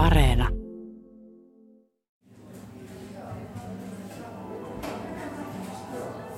[0.00, 0.48] Areena.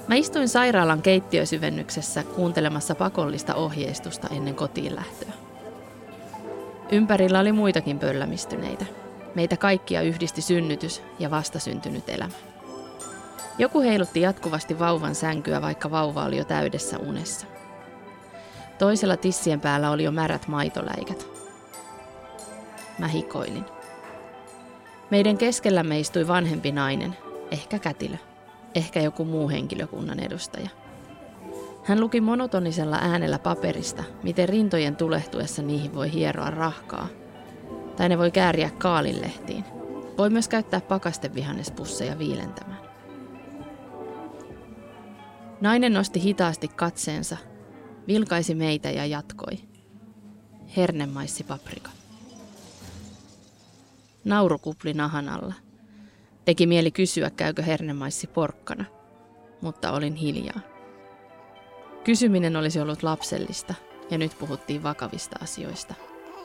[0.08, 5.32] Mä istuin sairaalan keittiösyvennyksessä kuuntelemassa pakollista ohjeistusta ennen kotiin lähtöä.
[6.92, 8.84] Ympärillä oli muitakin pöllämistyneitä.
[9.34, 12.34] Meitä kaikkia yhdisti synnytys ja vastasyntynyt elämä.
[13.58, 17.46] Joku heilutti jatkuvasti vauvan sänkyä, vaikka vauva oli jo täydessä unessa.
[18.78, 21.31] Toisella tissien päällä oli jo märät maitoläikät.
[23.02, 23.64] Mä hikoilin.
[25.10, 27.16] Meidän keskellämme istui vanhempi nainen,
[27.50, 28.16] ehkä kätilö,
[28.74, 30.68] ehkä joku muu henkilökunnan edustaja.
[31.84, 37.08] Hän luki monotonisella äänellä paperista, miten rintojen tulehtuessa niihin voi hieroa rahkaa.
[37.96, 39.64] Tai ne voi kääriä kaalinlehtiin.
[40.18, 42.80] Voi myös käyttää pakastevihannespusseja viilentämään.
[45.60, 47.36] Nainen nosti hitaasti katseensa,
[48.08, 49.58] vilkaisi meitä ja jatkoi.
[50.76, 51.90] Hernemaissi paprika.
[54.24, 55.54] Nauru kupli nahan alla.
[56.44, 58.84] Teki mieli kysyä, käykö hernemaissi porkkana,
[59.60, 60.60] mutta olin hiljaa.
[62.04, 63.74] Kysyminen olisi ollut lapsellista,
[64.10, 65.94] ja nyt puhuttiin vakavista asioista,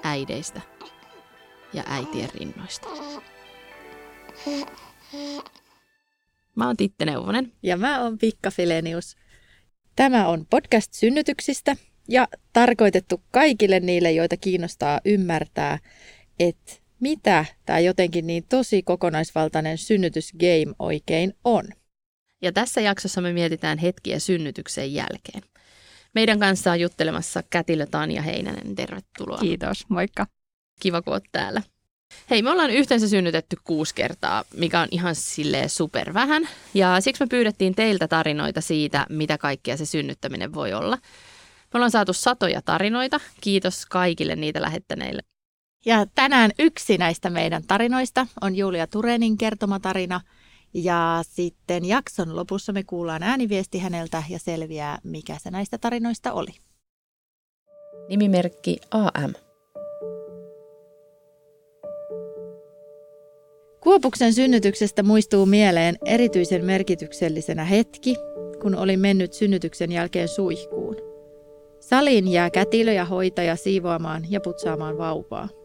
[0.04, 0.62] äideistä
[1.74, 2.88] ja äitien rinnoista.
[6.56, 7.54] Mä oon Titte Neuvonen.
[7.64, 9.16] Ja mä oon Pikka Filenius.
[9.96, 11.76] Tämä on podcast synnytyksistä
[12.10, 15.80] ja tarkoitettu kaikille niille, joita kiinnostaa ymmärtää,
[16.40, 21.64] että mitä tämä jotenkin niin tosi kokonaisvaltainen synnytysgame oikein on.
[22.42, 25.42] Ja tässä jaksossa me mietitään hetkiä synnytyksen jälkeen.
[26.16, 28.76] Meidän kanssa on juttelemassa kätilö Tanja Heinänen.
[28.76, 29.38] Tervetuloa.
[29.38, 30.28] Kiitos, moikka.
[30.80, 31.62] Kiva, kun oot täällä.
[32.30, 36.50] Hei, me ollaan yhteensä synnytetty kuusi kertaa, mikä on ihan sille super vähän.
[36.73, 40.98] Ja siksi me pyydettiin teiltä tarinoita siitä, mitä kaikkea se synnyttäminen voi olla.
[41.73, 43.20] Me ollaan saatu satoja tarinoita.
[43.42, 45.23] Kiitos kaikille niitä lähettäneille.
[45.88, 50.22] Ja tänään yksi näistä meidän tarinoista on Julia Turenin kertoma tarina.
[50.74, 56.52] Ja sitten jakson lopussa me kuullaan ääniviesti häneltä ja selviää, mikä se näistä tarinoista oli.
[58.10, 59.34] Nimimerkki AM.
[63.84, 68.16] Kuopuksen synnytyksestä muistuu mieleen erityisen merkityksellisenä hetki,
[68.61, 70.95] kun oli mennyt synnytyksen jälkeen suihkuun.
[71.80, 75.57] Saliin jää kätilö ja hoitaja siivoamaan ja putsaamaan vauvaa.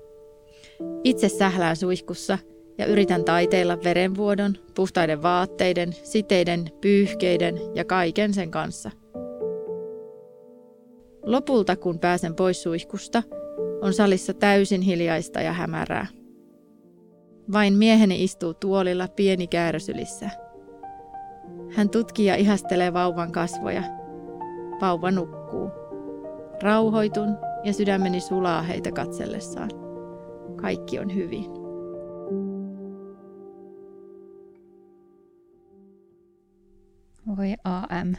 [1.04, 2.38] Itse sählään suihkussa
[2.78, 8.90] ja yritän taiteilla verenvuodon, puhtaiden vaatteiden, siteiden, pyyhkeiden ja kaiken sen kanssa.
[11.22, 13.22] Lopulta, kun pääsen pois suihkusta,
[13.82, 16.06] on salissa täysin hiljaista ja hämärää.
[17.52, 20.30] Vain mieheni istuu tuolilla pieni kääräsylissä.
[21.70, 23.82] Hän tutkii ja ihastelee vauvan kasvoja.
[24.80, 25.70] Vauva nukkuu.
[26.62, 29.81] Rauhoitun ja sydämeni sulaa heitä katsellessaan.
[30.62, 31.44] Kaikki on hyvin.
[37.36, 38.14] Voi AM.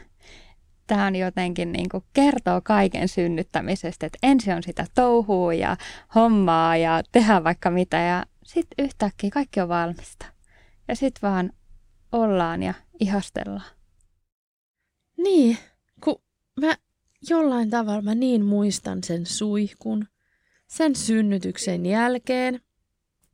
[0.86, 5.76] Tämä on jotenkin niin kuin kertoo kaiken synnyttämisestä, että ensin on sitä touhua ja
[6.14, 10.26] hommaa ja tehdään vaikka mitä ja sitten yhtäkkiä kaikki on valmista.
[10.88, 11.52] Ja sitten vaan
[12.12, 13.70] ollaan ja ihastellaan.
[15.16, 15.58] Niin,
[16.04, 16.22] kun
[16.60, 16.74] mä
[17.30, 20.06] jollain tavalla mä niin muistan sen suihkun,
[20.76, 22.60] sen synnytyksen jälkeen.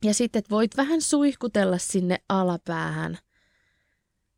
[0.03, 3.17] Ja sitten, voit vähän suihkutella sinne alapäähän–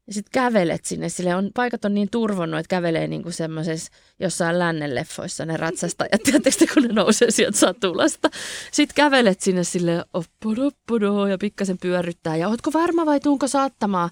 [0.07, 4.59] ja sitten kävelet sinne, sille on, paikat on niin turvonnut, että kävelee niinku semmoisessa jossain
[4.59, 8.29] lännenleffoissa ne ratsastajat, tiedättekö kun ne nousee sieltä satulasta.
[8.71, 12.35] Sitten kävelet sinne sille oppodo, ja pikkasen pyörryttää.
[12.35, 14.09] Ja ootko varma vai tuunko saattamaan?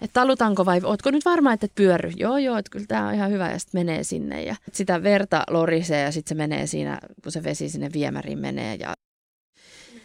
[0.00, 2.12] Että talutaanko vai ootko nyt varma, että et pyörry?
[2.16, 3.50] Joo, joo, että kyllä tämä on ihan hyvä.
[3.50, 7.42] Ja sitten menee sinne ja sitä verta lorisee ja sitten se menee siinä, kun se
[7.42, 8.74] vesi sinne viemäriin menee.
[8.74, 8.94] Ja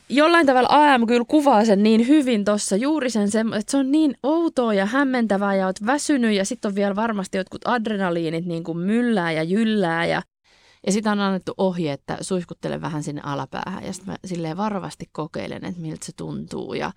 [0.09, 4.15] jollain tavalla AM kyllä kuvaa sen niin hyvin tuossa, juuri sen, että se on niin
[4.23, 8.77] outoa ja hämmentävää ja oot väsynyt ja sitten on vielä varmasti jotkut adrenaliinit niin kuin
[8.77, 10.21] myllää ja jyllää ja
[10.85, 15.05] ja sitten on annettu ohje, että suihkuttele vähän sinne alapäähän ja sitten mä silleen varovasti
[15.11, 16.91] kokeilen, että miltä se tuntuu ja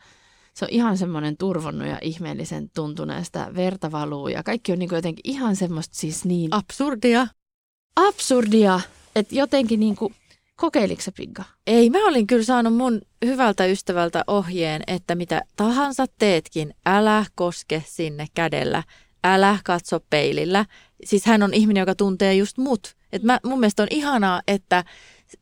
[0.54, 4.96] se on ihan semmoinen turvonnut ja ihmeellisen tuntuneesta, verta valuu ja kaikki on niin kuin
[4.96, 6.54] jotenkin ihan semmoista siis niin...
[6.54, 7.26] Absurdia.
[7.96, 8.80] Absurdia,
[9.16, 10.14] että jotenkin niin kuin
[10.56, 11.44] Kokeiliko Pigga?
[11.66, 17.82] Ei, mä olin kyllä saanut mun hyvältä ystävältä ohjeen, että mitä tahansa teetkin, älä koske
[17.86, 18.82] sinne kädellä,
[19.24, 20.66] älä katso peilillä.
[21.04, 22.94] Siis hän on ihminen, joka tuntee just mut.
[23.12, 24.84] Et mä, mun mielestä on ihanaa, että,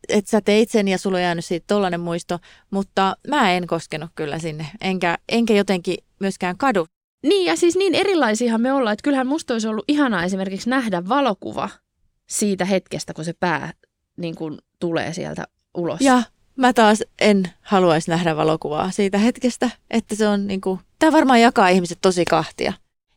[0.09, 2.39] että sä teit sen ja sulla on jäänyt siitä tollainen muisto,
[2.71, 6.87] mutta mä en koskenut kyllä sinne, enkä, enkä jotenkin myöskään kadu.
[7.23, 11.09] Niin ja siis niin erilaisiahan me ollaan, että kyllähän musta olisi ollut ihanaa esimerkiksi nähdä
[11.09, 11.69] valokuva
[12.29, 13.73] siitä hetkestä, kun se pää
[14.17, 15.44] niin kuin tulee sieltä
[15.75, 16.00] ulos.
[16.00, 16.23] Ja,
[16.56, 21.41] mä taas en haluaisi nähdä valokuvaa siitä hetkestä, että se on niin kuin, tämä varmaan
[21.41, 22.73] jakaa ihmiset tosi kahtia.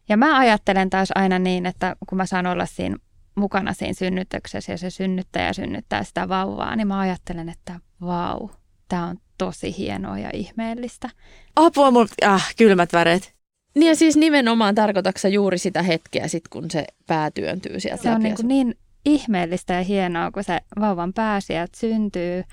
[0.09, 2.95] Ja mä ajattelen taas aina niin, että kun mä saan olla siinä
[3.35, 8.49] mukana siinä synnytyksessä ja se synnyttäjä synnyttää sitä vauvaa, niin mä ajattelen, että vau,
[8.87, 11.09] tämä on tosi hienoa ja ihmeellistä.
[11.55, 13.35] Apua, mulla, ah, kylmät väreet.
[13.75, 18.11] Niin ja siis nimenomaan tarkoitatko juuri sitä hetkeä, sit kun se pää työntyy sieltä Se
[18.11, 22.43] on niin, kuin niin ihmeellistä ja hienoa, kun se vauvan pää sieltä syntyy.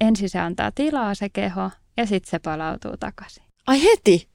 [0.00, 3.44] Ensin se antaa tilaa se keho ja sitten se palautuu takaisin.
[3.66, 4.28] Ai heti?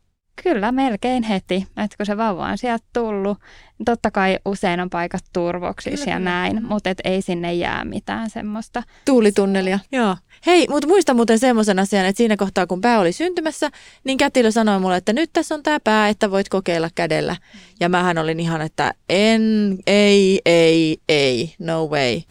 [0.43, 1.67] Kyllä, melkein heti.
[1.77, 3.37] Että kun se vauva on sieltä tullut,
[3.85, 8.83] totta kai usein on paikat turvoksissa ja näin, mutta et ei sinne jää mitään semmoista.
[9.05, 9.79] Tuulitunnelia.
[9.91, 10.15] Joo.
[10.45, 13.69] Hei, mutta muista muuten semmoisen asian, että siinä kohtaa kun pää oli syntymässä,
[14.03, 17.35] niin kätilö sanoi mulle, että nyt tässä on tämä pää, että voit kokeilla kädellä.
[17.79, 22.21] Ja mähän olin ihan, että en, ei, ei, ei, no way.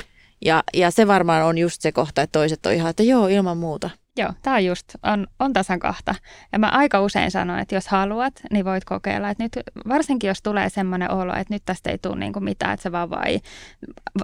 [0.44, 3.56] Ja, ja se varmaan on just se kohta, että toiset on ihan, että joo, ilman
[3.56, 3.90] muuta.
[4.18, 6.14] Joo, tämä on just, on, on tasan kahta.
[6.52, 9.30] Ja mä aika usein sanon, että jos haluat, niin voit kokeilla.
[9.30, 9.52] Että nyt,
[9.88, 13.22] varsinkin jos tulee semmoinen olo, että nyt tästä ei tule niinku mitään, että se vauva
[13.22, 13.40] ei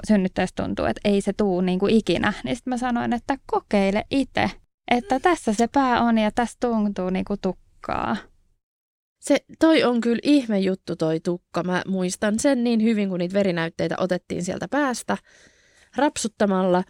[0.08, 2.32] synnyttäessä tuntuu, että ei se tuu niinku ikinä.
[2.44, 4.50] Niin sitten mä sanoin, että kokeile itse,
[4.90, 8.16] että tässä se pää on ja tässä tuntuu niinku tukkaa.
[9.20, 11.62] Se, toi on kyllä ihme juttu toi tukka.
[11.62, 15.16] Mä muistan sen niin hyvin, kun niitä verinäytteitä otettiin sieltä päästä
[15.96, 16.84] rapsuttamalla.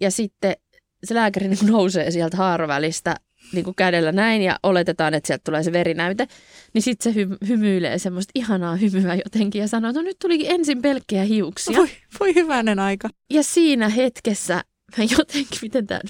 [0.00, 0.54] Ja sitten
[1.04, 3.16] se lääkäri niin nousee sieltä haarovälistä
[3.52, 6.28] niin kuin kädellä näin ja oletetaan, että sieltä tulee se verinäyte.
[6.74, 10.50] Niin sitten se hy- hymyilee semmoista ihanaa hymyä jotenkin ja sanoo, että no nyt tulikin
[10.50, 11.76] ensin pelkkiä hiuksia.
[11.78, 11.88] Voi,
[12.20, 13.08] voi hyvänen aika.
[13.30, 14.64] Ja siinä hetkessä
[14.98, 16.00] mä jotenkin, miten tämä...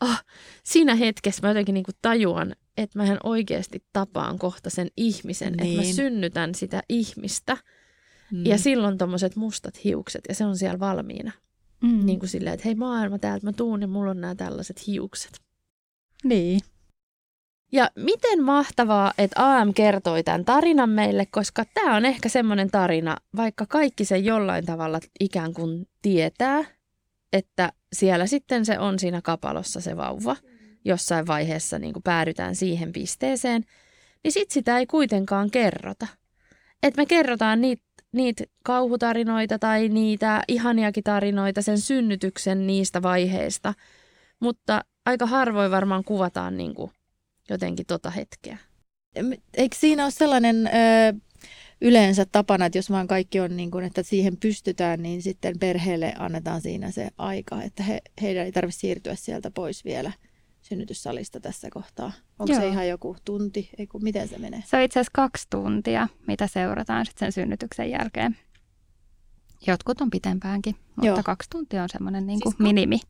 [0.00, 0.18] Oh,
[0.64, 5.62] siinä hetkessä mä jotenkin niin kuin tajuan, että mä oikeasti tapaan kohta sen ihmisen, niin.
[5.66, 5.94] että mä Niin.
[5.94, 7.56] synnytän sitä ihmistä.
[8.32, 8.46] Mm.
[8.46, 11.32] Ja silloin tommoset mustat hiukset ja se on siellä valmiina.
[11.84, 12.06] Mm.
[12.06, 15.40] Niin kuin silleen, että hei maailma täältä mä tuun ja mulla on nämä tällaiset hiukset.
[16.24, 16.60] niin.
[17.72, 23.16] Ja miten mahtavaa, että AM kertoi tämän tarinan meille, koska tämä on ehkä semmoinen tarina,
[23.36, 26.64] vaikka kaikki sen jollain tavalla ikään kuin tietää,
[27.32, 30.36] että siellä sitten se on siinä kapalossa se vauva.
[30.84, 33.64] Jossain vaiheessa niin kuin päädytään siihen pisteeseen,
[34.24, 36.06] niin sit sitä ei kuitenkaan kerrota.
[36.82, 37.82] Että me kerrotaan niitä
[38.14, 43.74] niitä kauhutarinoita tai niitä ihaniakin tarinoita sen synnytyksen niistä vaiheista,
[44.40, 46.90] mutta aika harvoin varmaan kuvataan niin kuin
[47.50, 48.58] jotenkin tota hetkeä.
[49.56, 50.70] Eikö siinä ole sellainen ö,
[51.80, 56.14] yleensä tapana, että jos vaan kaikki on niin kuin, että siihen pystytään, niin sitten perheelle
[56.18, 60.12] annetaan siinä se aika, että he, heidän ei tarvitse siirtyä sieltä pois vielä
[60.68, 62.12] synnytyssalista tässä kohtaa.
[62.38, 62.72] Onko se Joo.
[62.72, 63.70] ihan joku tunti?
[63.78, 64.62] Ei kun, miten se menee?
[64.66, 68.36] Se on itse asiassa kaksi tuntia, mitä seurataan sitten sen synnytyksen jälkeen.
[69.66, 71.22] Jotkut on pitempäänkin, mutta Joo.
[71.24, 73.00] Kaksi tuntia on semmoinen niin kuin Siis minimi.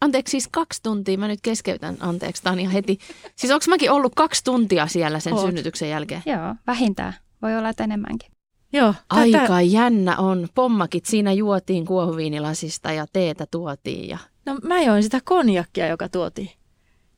[0.00, 1.18] Anteeksi, siis kaksi tuntia.
[1.18, 2.98] Mä nyt keskeytän, anteeksi, tää on ihan heti.
[3.36, 5.46] Siis onko mäkin ollut kaksi tuntia siellä sen Oot.
[5.46, 6.22] synnytyksen jälkeen?
[6.26, 7.14] Joo, vähintään.
[7.42, 8.30] Voi olla, että enemmänkin.
[8.72, 8.94] Joo.
[9.08, 10.48] tätä- Aika jännä on.
[10.54, 14.08] Pommakit siinä juotiin kuohuviinilasista ja teetä tuotiin.
[14.08, 14.18] Ja...
[14.46, 16.50] No mä join sitä konjakkia, joka tuotiin.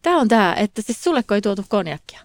[0.06, 2.20] Tämä on tämä, että siis sulleko ei tuotu konjakkia?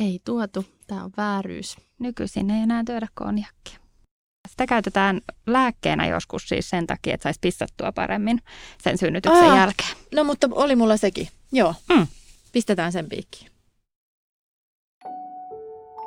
[0.00, 0.64] Ei tuotu.
[0.86, 1.76] Tämä on vääryys.
[1.98, 3.78] Nykyisin ei enää työdä konjakkia.
[4.48, 8.42] Sitä käytetään lääkkeenä joskus siis sen takia, että saisi pissattua paremmin
[8.82, 9.56] sen synnytyksen Aa.
[9.56, 9.88] jälkeen.
[10.14, 11.28] No mutta oli mulla sekin.
[11.52, 11.74] Joo.
[11.88, 12.06] Mm.
[12.52, 13.50] Pistetään sen piikkiin.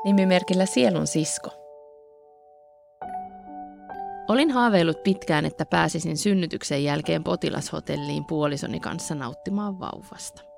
[0.05, 1.50] Nimimerkillä Sielun sisko.
[4.27, 10.49] Olin haaveillut pitkään, että pääsisin synnytyksen jälkeen potilashotelliin puolisoni kanssa nauttimaan vauvasta.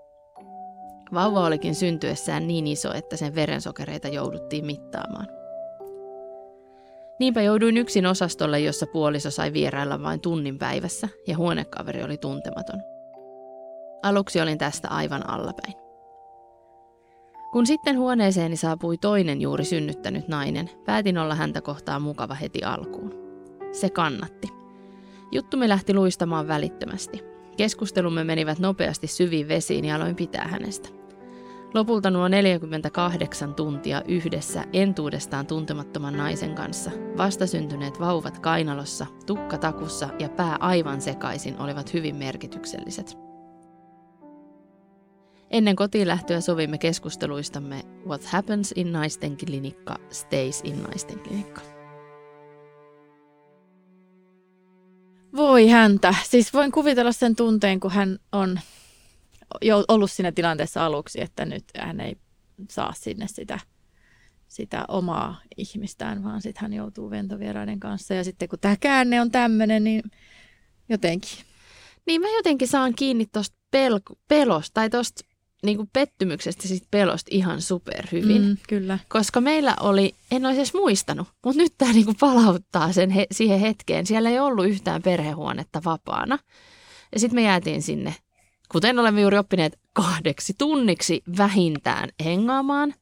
[1.13, 5.27] Vauva olikin syntyessään niin iso, että sen verensokereita jouduttiin mittaamaan.
[7.19, 12.81] Niinpä jouduin yksin osastolle, jossa puoliso sai vierailla vain tunnin päivässä ja huonekaveri oli tuntematon.
[14.03, 15.73] Aluksi olin tästä aivan allapäin.
[17.51, 23.13] Kun sitten huoneeseeni saapui toinen juuri synnyttänyt nainen, päätin olla häntä kohtaan mukava heti alkuun.
[23.71, 24.47] Se kannatti.
[25.31, 27.23] Juttumme lähti luistamaan välittömästi.
[27.57, 31.00] Keskustelumme menivät nopeasti syviin vesiin ja aloin pitää hänestä.
[31.73, 40.29] Lopulta nuo 48 tuntia yhdessä entuudestaan tuntemattoman naisen kanssa, vastasyntyneet vauvat kainalossa, tukka takussa ja
[40.29, 43.17] pää aivan sekaisin olivat hyvin merkitykselliset.
[45.49, 51.61] Ennen kotiin lähtöä sovimme keskusteluistamme What happens in naisten klinikka stays in naisten klinikka.
[55.35, 56.15] Voi häntä.
[56.23, 58.59] Siis voin kuvitella sen tunteen, kun hän on
[59.87, 62.15] ollut siinä tilanteessa aluksi, että nyt hän ei
[62.69, 63.59] saa sinne sitä,
[64.47, 68.13] sitä omaa ihmistään, vaan sitten hän joutuu ventovieraiden kanssa.
[68.13, 70.03] Ja sitten kun tämä käänne on tämmöinen, niin
[70.89, 71.37] jotenkin.
[72.07, 75.25] Niin mä jotenkin saan kiinni tuosta pelko, pelosta tai tuosta
[75.65, 78.41] niin pettymyksestä siitä pelosta ihan superhyvin.
[78.41, 78.99] Mm, kyllä.
[79.09, 83.59] Koska meillä oli, en olisi edes muistanut, mutta nyt tämä niin palauttaa sen he, siihen
[83.59, 84.05] hetkeen.
[84.05, 86.39] Siellä ei ollut yhtään perhehuonetta vapaana.
[87.13, 88.15] Ja sitten me jäätiin sinne,
[88.71, 92.93] kuten olemme juuri oppineet, kahdeksi tunniksi vähintään hengaamaan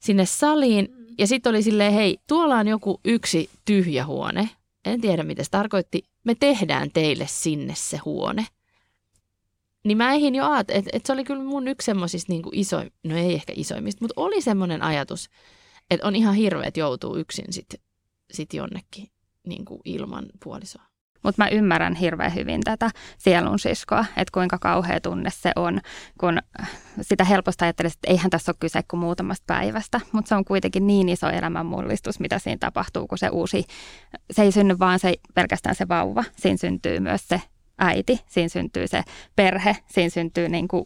[0.00, 0.88] sinne saliin.
[1.18, 4.50] Ja sitten oli silleen, hei, tuolla on joku yksi tyhjä huone.
[4.84, 6.02] En tiedä, mitä se tarkoitti.
[6.24, 8.46] Me tehdään teille sinne se huone.
[9.84, 12.76] Niin mä eihin jo aat, että et se oli kyllä mun yksi semmoisista niin iso,
[13.04, 15.28] no ei ehkä isoimmista, mutta oli semmoinen ajatus,
[15.90, 17.80] että on ihan hirveä, että joutuu yksin sitten
[18.32, 19.10] sit jonnekin
[19.46, 20.93] niin kuin ilman puolisoa.
[21.24, 25.80] Mutta mä ymmärrän hirveän hyvin tätä sielun siskoa, että kuinka kauhea tunne se on,
[26.20, 26.38] kun
[27.00, 30.86] sitä helposti ajattelisi, että eihän tässä ole kyse kuin muutamasta päivästä, mutta se on kuitenkin
[30.86, 33.64] niin iso elämänmullistus, mitä siinä tapahtuu, kun se uusi,
[34.30, 37.40] se ei synny vaan se, pelkästään se vauva, siinä syntyy myös se
[37.78, 39.02] äiti, siinä syntyy se
[39.36, 40.84] perhe, siinä syntyy niin kuin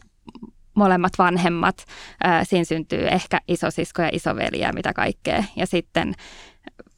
[0.73, 1.85] molemmat vanhemmat,
[2.23, 5.43] ää, siinä syntyy ehkä isosisko ja isoveli ja mitä kaikkea.
[5.55, 6.13] Ja sitten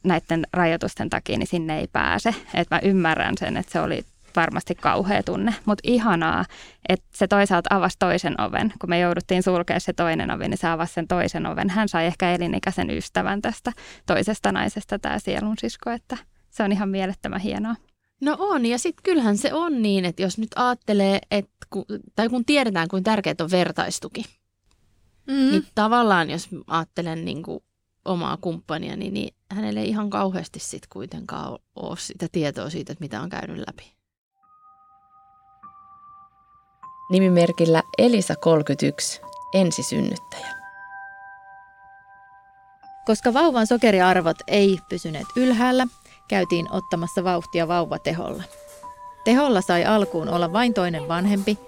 [0.04, 2.34] näiden rajoitusten takia niin sinne ei pääse.
[2.54, 4.04] Et mä ymmärrän sen, että se oli
[4.36, 6.44] varmasti kauhea tunne, mutta ihanaa,
[6.88, 8.72] että se toisaalta avasi toisen oven.
[8.80, 11.70] Kun me jouduttiin sulkea se toinen ovi, niin se avasi sen toisen oven.
[11.70, 13.72] Hän sai ehkä elinikäisen ystävän tästä
[14.06, 16.16] toisesta naisesta, tämä sielun sisko, että
[16.50, 17.74] se on ihan mielettömän hienoa.
[18.20, 21.84] No on, ja sitten kyllähän se on niin, että jos nyt ajattelee, että kun,
[22.16, 24.24] tai kun tiedetään, kuinka tärkeää on vertaistuki,
[25.26, 25.34] mm.
[25.34, 27.62] niin tavallaan jos ajattelen niin kuin
[28.04, 33.04] omaa kumppania, niin, niin hänelle ei ihan kauheasti sitten kuitenkaan ole sitä tietoa siitä, että
[33.04, 33.92] mitä on käynyt läpi.
[37.10, 39.20] Nimimerkillä Elisa 31,
[39.54, 40.62] ensisynnyttäjä.
[43.06, 45.86] Koska vauvan sokeriarvot ei pysyneet ylhäällä,
[46.28, 48.42] käytiin ottamassa vauhtia vauvateholla.
[49.24, 51.58] Teholla sai alkuun olla vain toinen vanhempi,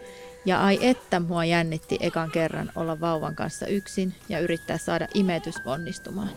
[0.45, 5.55] ja ai että mua jännitti ekan kerran olla vauvan kanssa yksin ja yrittää saada imetys
[5.67, 6.31] onnistumaan.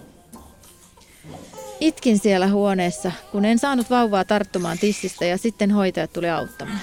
[1.79, 6.79] Itkin siellä huoneessa, kun en saanut vauvaa tarttumaan tissistä ja sitten hoitajat tuli auttamaan.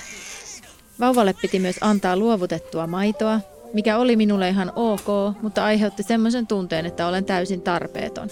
[1.01, 3.41] Vauvalle piti myös antaa luovutettua maitoa,
[3.73, 8.29] mikä oli minulle ihan ok, mutta aiheutti semmoisen tunteen, että olen täysin tarpeeton.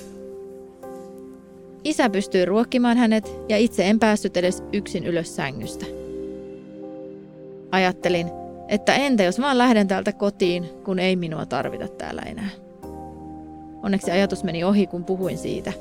[1.84, 5.86] Isä pystyi ruokkimaan hänet ja itse en päässyt edes yksin ylös sängystä.
[7.70, 8.41] Ajattelin,
[8.72, 12.50] että entä jos vaan lähden täältä kotiin, kun ei minua tarvita täällä enää.
[13.82, 15.72] Onneksi ajatus meni ohi, kun puhuin siitä.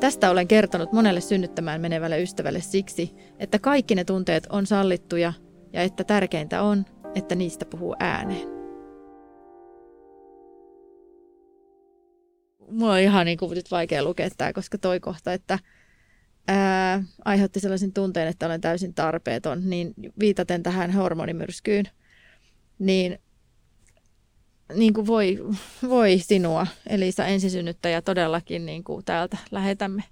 [0.00, 5.32] Tästä olen kertonut monelle synnyttämään menevälle ystävälle siksi, että kaikki ne tunteet on sallittuja
[5.72, 8.60] ja että tärkeintä on, että niistä puhuu ääneen.
[12.70, 15.58] mulla on ihan niin kuin nyt vaikea lukea tämä, koska toi kohta, että
[16.48, 21.84] ää, aiheutti sellaisen tunteen, että olen täysin tarpeeton, niin viitaten tähän hormonimyrskyyn,
[22.80, 23.18] niin,
[24.74, 25.38] niin kuin voi,
[25.88, 30.04] voi sinua, Elisa ensisynnyttäjä, todellakin niin kuin täältä lähetämme.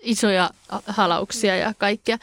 [0.00, 0.50] Isoja
[0.86, 2.18] halauksia ja kaikkea.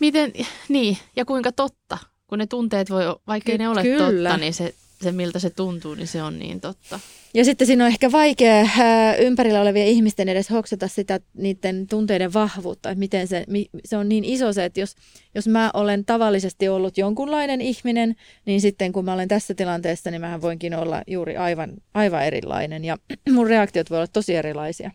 [0.00, 0.32] Miten,
[0.68, 4.28] niin, ja kuinka totta, kun ne tunteet voi, vaikka Ky- ne ole kyllä.
[4.30, 7.00] totta, niin se se, miltä se tuntuu, niin se on niin totta.
[7.34, 11.86] Ja sitten siinä on ehkä vaikea ää, äh, ympärillä olevien ihmisten edes hoksata sitä niiden
[11.86, 13.46] tunteiden vahvuutta, että miten se,
[13.84, 14.94] se on niin iso se, että jos,
[15.34, 20.20] jos mä olen tavallisesti ollut jonkunlainen ihminen, niin sitten kun mä olen tässä tilanteessa, niin
[20.20, 22.96] mähän voinkin olla juuri aivan, aivan erilainen ja
[23.34, 24.90] mun reaktiot voi olla tosi erilaisia.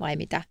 [0.00, 0.42] Vai mitä?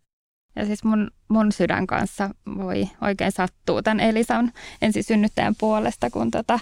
[0.56, 6.60] Ja siis mun, mun sydän kanssa voi oikein sattua tämän Elisan ensisynnyttäjän puolesta, kun tota,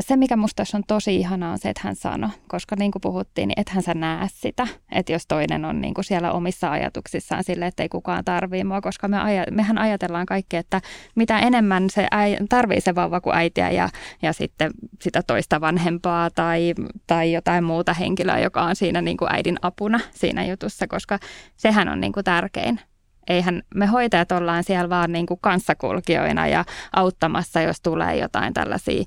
[0.00, 3.48] se, mikä musta on tosi ihanaa, on se, että hän sanoi, koska niin kuin puhuttiin,
[3.48, 7.66] niin ethän sä näe sitä, että jos toinen on niin kuin siellä omissa ajatuksissaan sille,
[7.66, 10.80] että ei kukaan tarvii mua, koska me aja, mehän ajatellaan kaikki, että
[11.14, 13.88] mitä enemmän se äi, tarvii se vauva kuin äitiä ja,
[14.22, 16.74] ja sitten sitä toista vanhempaa tai,
[17.06, 21.18] tai jotain muuta henkilöä, joka on siinä niin kuin äidin apuna siinä jutussa, koska
[21.56, 22.80] sehän on niin kuin tärkein
[23.28, 29.04] eihän me hoitajat ollaan siellä vaan niin kuin kanssakulkijoina ja auttamassa, jos tulee jotain tällaisia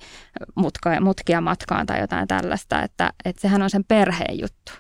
[0.56, 4.72] mutkia, mutkia matkaan tai jotain tällaista, että, että sehän on sen perheen juttu.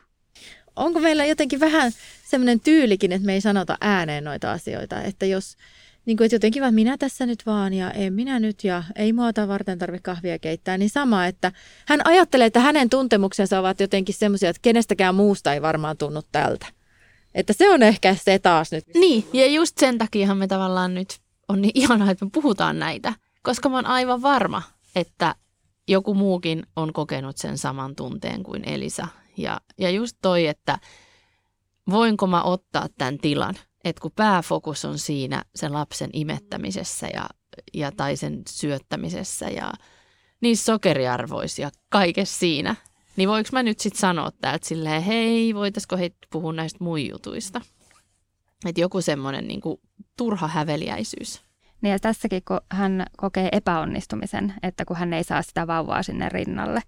[0.76, 1.92] Onko meillä jotenkin vähän
[2.24, 5.58] semmoinen tyylikin, että me ei sanota ääneen noita asioita, että jos
[6.06, 9.14] niin kuin, että jotenkin vaan minä tässä nyt vaan ja en minä nyt ja ei
[9.14, 11.52] muuta varten tarvitse kahvia keittää, niin sama, että
[11.88, 16.66] hän ajattelee, että hänen tuntemuksensa ovat jotenkin semmoisia, että kenestäkään muusta ei varmaan tunnu tältä.
[17.36, 18.84] Että se on ehkä se taas nyt.
[18.94, 23.14] Niin, ja just sen takiahan me tavallaan nyt on niin ihanaa, että me puhutaan näitä.
[23.44, 24.62] Koska mä oon aivan varma,
[24.96, 25.36] että
[25.88, 29.08] joku muukin on kokenut sen saman tunteen kuin Elisa.
[29.38, 30.80] Ja, ja just toi, että
[31.90, 33.56] voinko mä ottaa tämän tilan.
[33.84, 37.30] että kun pääfokus on siinä sen lapsen imettämisessä ja,
[37.74, 39.74] ja tai sen syöttämisessä ja
[40.42, 42.76] niissä sokeriarvoissa ja kaikessa siinä,
[43.18, 47.62] niin voiko mä nyt sitten sanoa täältä silleen, hei, voitaisiko he puhua näistä muijutuista?
[48.66, 49.62] Että joku semmoinen niin
[50.18, 51.42] turha häveliäisyys.
[51.82, 56.30] Niin ja tässäkin, kun hän kokee epäonnistumisen, että kun hän ei saa sitä vauvaa sinne
[56.30, 56.82] rinnalle,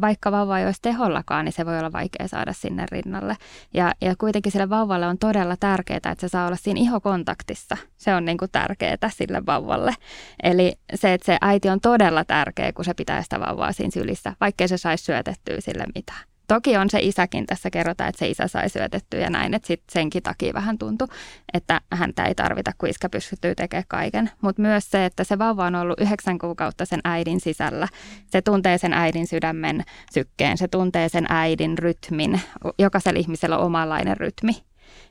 [0.00, 3.36] vaikka vauva ei olisi tehollakaan, niin se voi olla vaikea saada sinne rinnalle.
[3.74, 7.76] Ja, ja kuitenkin sille vauvalle on todella tärkeää, että se saa olla siinä ihokontaktissa.
[7.96, 9.94] Se on niin kuin tärkeää sille vauvalle.
[10.42, 14.32] Eli se, että se äiti on todella tärkeä, kun se pitää sitä vauvaa siinä sylissä,
[14.40, 16.31] vaikkei se saisi syötettyä sille mitään.
[16.48, 19.92] Toki on se isäkin, tässä kerrotaan, että se isä sai syötettyä ja näin, että sitten
[19.92, 21.08] senkin takia vähän tuntui,
[21.54, 24.30] että häntä ei tarvita, kun iskä pystyy tekemään kaiken.
[24.40, 27.88] Mutta myös se, että se vauva on ollut yhdeksän kuukautta sen äidin sisällä.
[28.26, 32.40] Se tuntee sen äidin sydämen sykkeen, se tuntee sen äidin rytmin.
[32.78, 34.52] Jokaisella ihmisellä on omanlainen rytmi.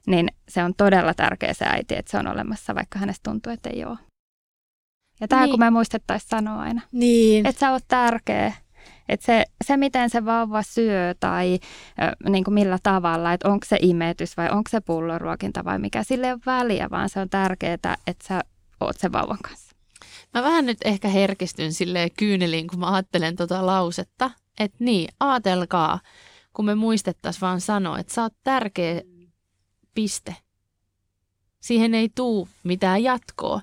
[0.08, 3.70] Niin se on todella tärkeä se äiti, että se on olemassa, vaikka hänestä tuntuu, että
[3.70, 3.98] ei ole.
[5.22, 5.52] Ja tämä niin.
[5.52, 6.82] kun me muistettaisiin sanoa aina.
[6.92, 7.46] Niin.
[7.46, 8.54] Että sä oot tärkeä
[9.12, 11.60] että se, se, miten se vauva syö tai
[12.30, 16.27] niin kuin millä tavalla, että onko se imetys vai onko se pulloruokinta vai mikä, sille
[16.27, 18.41] ei ole väliä, vaan se on tärkeää, että sä
[18.80, 19.75] oot sen vauvan kanssa.
[20.34, 26.00] Mä vähän nyt ehkä herkistyn silleen kyyneliin, kun mä ajattelen tota lausetta, että niin, aatelkaa,
[26.53, 29.01] kun me muistettaisiin vaan sanoa, että sä oot tärkeä
[29.96, 30.36] piste.
[31.62, 33.62] Siihen ei tuu mitään jatkoa,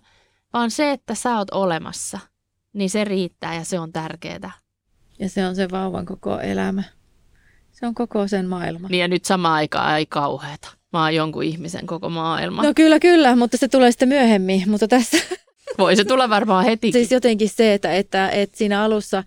[0.52, 2.19] vaan se, että sä oot olemassa,
[2.73, 4.68] niin se riittää ja se on tärkeää.
[5.19, 6.83] Ja se on se vauvan koko elämä.
[7.73, 8.89] Se on koko sen maailma.
[8.89, 10.69] Niin ja nyt sama aikaa ei kauheata.
[10.93, 12.63] Mä oon jonkun ihmisen koko maailma.
[12.63, 14.71] No kyllä, kyllä, mutta se tulee sitten myöhemmin.
[14.71, 15.19] Mutta tässä...
[15.79, 16.93] Voi se tulla varmaan heti.
[16.93, 19.25] Siis jotenkin se, että, että, että siinä alussa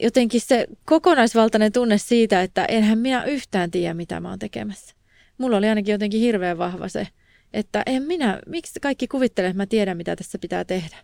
[0.00, 4.94] jotenkin se kokonaisvaltainen tunne siitä, että enhän minä yhtään tiedä, mitä mä oon tekemässä.
[5.38, 7.08] Mulla oli ainakin jotenkin hirveän vahva se,
[7.52, 10.96] että en minä, miksi kaikki kuvittelee, että mä tiedän, mitä tässä pitää tehdä.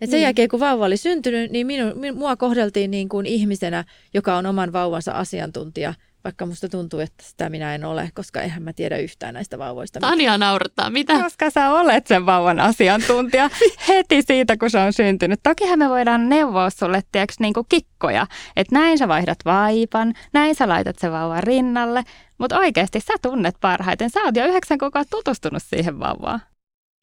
[0.00, 0.24] Et sen niin.
[0.24, 4.72] jälkeen, kun vauva oli syntynyt, niin minu, mua kohdeltiin niin kuin ihmisenä, joka on oman
[4.72, 9.34] vauvansa asiantuntija, vaikka musta tuntuu, että sitä minä en ole, koska eihän mä tiedä yhtään
[9.34, 10.00] näistä vauvoista.
[10.00, 11.22] Tania naurattaa, mitä?
[11.22, 13.50] Koska sä olet sen vauvan asiantuntija
[13.88, 15.40] heti siitä, kun se on syntynyt.
[15.42, 20.54] Tokihan me voidaan neuvoa sulle, tiedätkö, niin kuin kikkoja, että näin sä vaihdat vaipan, näin
[20.54, 22.04] sä laitat sen vauvan rinnalle,
[22.38, 24.10] mutta oikeasti sä tunnet parhaiten.
[24.10, 26.40] Sä oot jo yhdeksän kuukautta tutustunut siihen vauvaan.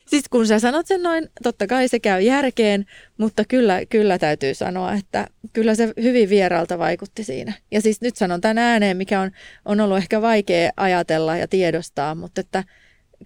[0.06, 2.86] Siis kun sä sanot sen noin, totta kai se käy järkeen,
[3.18, 7.54] mutta kyllä, kyllä täytyy sanoa, että kyllä se hyvin vieraalta vaikutti siinä.
[7.72, 9.32] Ja siis nyt sanon tämän ääneen, mikä on,
[9.65, 12.63] on ollut ehkä vaikea ajatella ja tiedostaa, mutta että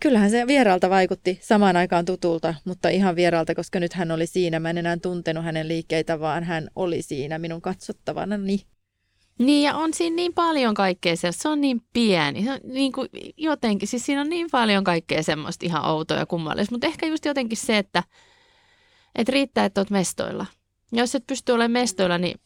[0.01, 4.59] kyllähän se vieraalta vaikutti samaan aikaan tutulta, mutta ihan vieraalta, koska nyt hän oli siinä.
[4.59, 8.37] Mä en enää tuntenut hänen liikkeitä, vaan hän oli siinä minun katsottavana.
[8.37, 8.59] Niin.
[9.39, 11.41] Niin ja on siinä niin paljon kaikkea sellaista.
[11.41, 12.43] Se on niin pieni.
[12.43, 16.25] Se on niin kuin jotenkin, siis siinä on niin paljon kaikkea semmoista ihan outoa ja
[16.25, 16.73] kummallista.
[16.73, 18.03] Mutta ehkä just jotenkin se, että,
[19.15, 20.45] että riittää, että olet mestoilla.
[20.91, 22.39] Ja jos et pysty olemaan mestoilla, niin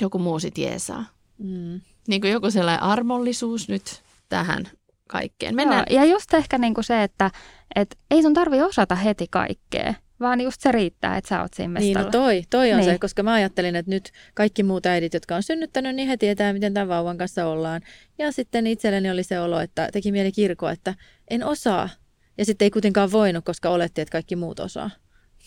[0.00, 1.04] joku muu sit jeesaa.
[1.38, 1.80] Mm.
[2.08, 4.64] Niin kuin joku sellainen armollisuus nyt tähän
[5.08, 5.54] kaikkeen.
[5.54, 5.86] Mennään.
[5.90, 7.30] Joo, ja just ehkä niin kuin se, että
[7.74, 11.72] et ei sun tarvi osata heti kaikkea vaan just se riittää, että sä oot siinä
[11.72, 11.98] mestalla.
[11.98, 12.90] Niin, no toi, toi on niin.
[12.90, 16.52] se, koska mä ajattelin, että nyt kaikki muut äidit, jotka on synnyttänyt, niin he tietää,
[16.52, 17.80] miten tämän vauvan kanssa ollaan.
[18.18, 20.94] Ja sitten itselleni oli se olo, että teki mieli kirkoa, että
[21.30, 21.88] en osaa.
[22.38, 24.90] Ja sitten ei kuitenkaan voinut, koska oletti, että kaikki muut osaa.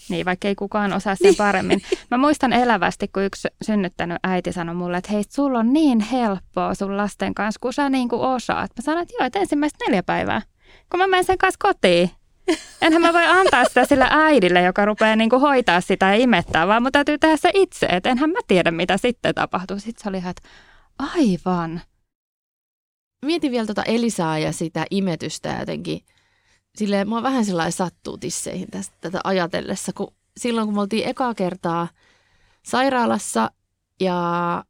[0.10, 1.36] Niin, vaikka ei kukaan osaa sen niin.
[1.36, 1.82] paremmin.
[2.12, 6.74] Mä muistan elävästi, kun yksi synnyttänyt äiti sanoi mulle, että hei, sulla on niin helppoa
[6.74, 8.72] sun lasten kanssa, kun sä niin kuin osaat.
[8.78, 10.42] Mä sanoin, että joo, että ensimmäistä neljä päivää.
[10.92, 12.10] Kun mä menen sen kanssa kotiin,
[12.82, 16.68] Enhän mä voi antaa sitä sillä äidille, joka rupeaa niin kuin hoitaa sitä ja imettää,
[16.68, 17.86] vaan mun täytyy tehdä se itse.
[17.86, 19.80] Että enhän mä tiedä, mitä sitten tapahtuu.
[19.80, 20.50] Sitten se oli ihan, että
[21.00, 21.82] aivan.
[23.26, 26.02] Mietin vielä tuota Elisaa ja sitä imetystä jotenkin.
[26.76, 31.34] Silleen, mua vähän sellainen sattuu tisseihin tästä, tätä ajatellessa, kun silloin kun me oltiin ekaa
[31.34, 31.88] kertaa
[32.66, 33.52] sairaalassa
[34.00, 34.64] ja,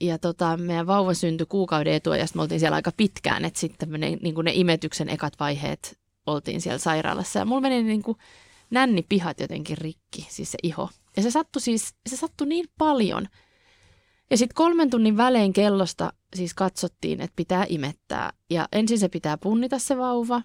[0.00, 3.98] ja tota, meidän vauva syntyi kuukauden etuajasta, me oltiin siellä aika pitkään, että sitten ne,
[3.98, 7.38] niin ne imetyksen ekat vaiheet oltiin siellä sairaalassa.
[7.38, 8.18] Ja mulla meni niin kuin
[9.08, 10.88] pihat jotenkin rikki, siis se iho.
[11.16, 13.28] Ja se sattui siis, se sattui niin paljon.
[14.30, 18.32] Ja sitten kolmen tunnin välein kellosta siis katsottiin, että pitää imettää.
[18.50, 20.42] Ja ensin se pitää punnita se vauva.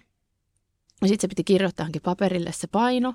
[1.02, 3.14] Ja sitten se piti kirjoittaa paperille se paino.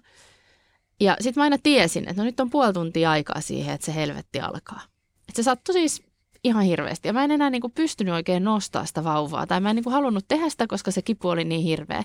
[0.99, 3.95] Ja sitten mä aina tiesin, että no nyt on puoli tuntia aikaa siihen, että se
[3.95, 4.81] helvetti alkaa.
[5.29, 6.03] Et se sattui siis
[6.43, 7.07] ihan hirveästi.
[7.07, 9.47] Ja mä en enää niinku pystynyt oikein nostaa sitä vauvaa.
[9.47, 12.03] Tai mä en niinku halunnut tehdä sitä, koska se kipu oli niin hirveä.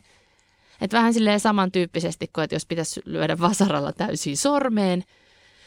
[0.80, 5.04] Että vähän silleen samantyyppisesti kuin, että jos pitäisi lyödä vasaralla täysin sormeen,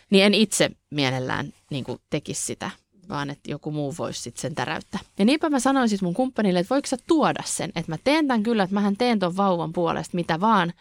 [0.09, 2.71] niin en itse mielellään niin kuin tekisi sitä.
[3.09, 4.99] vaan että joku muu voisi sitten sen täräyttää.
[5.19, 8.27] Ja niinpä mä sanoin sitten mun kumppanille, että voiko sä tuoda sen, että mä teen
[8.27, 10.73] tämän kyllä, että mähän teen ton vauvan puolesta mitä vaan.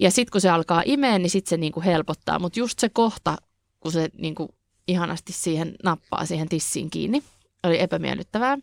[0.00, 2.38] Ja sitten kun se alkaa imeen, niin sitten se niinku helpottaa.
[2.38, 3.36] Mutta just se kohta,
[3.80, 4.48] kun se niinku
[4.88, 7.22] ihanasti siihen nappaa siihen tissiin kiinni,
[7.64, 8.58] oli epämiellyttävää.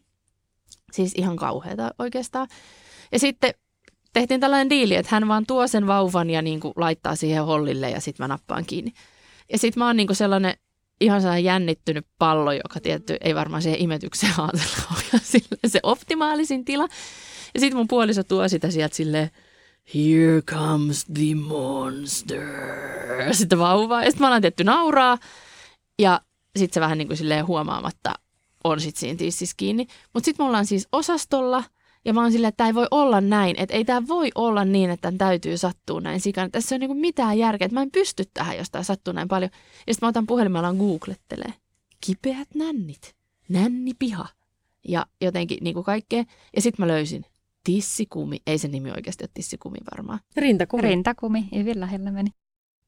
[0.91, 2.47] Siis ihan kauheata oikeastaan.
[3.11, 3.53] Ja sitten
[4.15, 7.89] tehtiin tällainen diili, että hän vaan tuo sen vauvan ja niin kuin laittaa siihen hollille
[7.89, 8.93] ja sitten mä nappaan kiinni.
[9.51, 10.54] Ja sitten mä oon niin kuin sellainen
[11.01, 16.88] ihan sellainen jännittynyt pallo, joka tietty ei varmaan siihen imetykseen ajatella ole se optimaalisin tila.
[17.54, 19.30] Ja sitten mun puoliso tuo sitä sieltä silleen,
[19.95, 22.47] here comes the monster.
[23.32, 24.04] Sitten vauvaa.
[24.04, 25.17] Ja sitten mä ollaan tietty nauraa.
[25.99, 26.21] Ja
[26.58, 28.13] sitten se vähän niin kuin silleen huomaamatta
[28.63, 29.88] on sitten siinä tississä kiinni.
[30.13, 31.63] Mutta sitten me ollaan siis osastolla–
[32.05, 34.65] ja mä oon silleen, että tämä ei voi olla näin, että ei tämä voi olla
[34.65, 36.49] niin, että tämän täytyy sattua näin sikana.
[36.49, 39.27] Tässä ei ole niinku mitään järkeä, että mä en pysty tähän, jos tämä sattuu näin
[39.27, 39.51] paljon.
[39.87, 41.53] Ja sitten mä otan puhelimella googlettelee.
[42.05, 43.15] Kipeät nännit,
[43.49, 44.27] nänni piha
[44.87, 46.23] ja jotenkin niinku kaikkea.
[46.55, 47.25] Ja sitten mä löysin
[47.63, 50.19] tissikumi, ei se nimi oikeasti ole tissikumi varmaan.
[50.37, 50.81] Rintakumi.
[50.81, 52.29] Rintakumi, hyvin lähellä meni.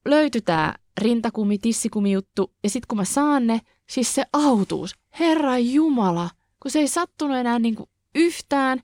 [0.05, 5.57] Löytyi tämä rintakumi, tissikumi juttu ja sitten kun mä saan ne, siis se autuus, herra
[5.57, 6.29] jumala,
[6.61, 8.81] kun se ei sattunut enää niinku yhtään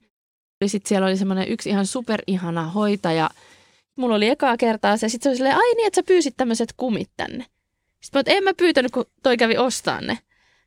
[0.68, 3.30] sitten siellä oli semmoinen yksi ihan superihana hoitaja.
[3.96, 5.08] Mulla oli ekaa kertaa se.
[5.08, 7.44] Sitten se oli silleen, ai niin, että sä pyysit tämmöiset kumit tänne.
[8.00, 10.18] Sitten mä että en mä pyytänyt, kun toi kävi ostaa ne.